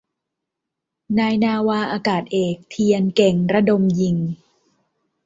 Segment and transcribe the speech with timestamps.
[1.17, 4.15] นายนาวาอากาศเอก เฑียร เก่งระดมยิง